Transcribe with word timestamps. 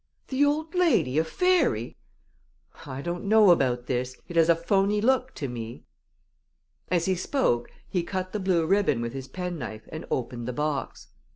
"The 0.29 0.43
old 0.43 0.73
lady 0.73 1.19
a 1.19 1.23
fairy? 1.23 1.95
I 2.87 3.03
don't 3.03 3.25
know 3.25 3.51
about 3.51 3.85
this 3.85 4.17
it 4.27 4.35
has 4.35 4.49
a 4.49 4.55
phony 4.55 4.99
look 4.99 5.35
to 5.35 5.47
me!" 5.47 5.83
As 6.89 7.05
he 7.05 7.13
spoke 7.13 7.69
he 7.87 8.01
cut 8.01 8.33
the 8.33 8.39
blue 8.39 8.65
ribbon 8.65 8.99
with 9.01 9.13
his 9.13 9.27
penknife 9.27 9.87
and 9.91 10.07
opened 10.09 10.47
the 10.47 10.53
box. 10.53 11.09